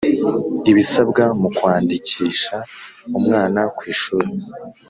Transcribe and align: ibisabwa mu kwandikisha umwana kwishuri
ibisabwa 0.71 1.23
mu 1.41 1.49
kwandikisha 1.57 2.55
umwana 3.19 3.59
kwishuri 3.77 4.31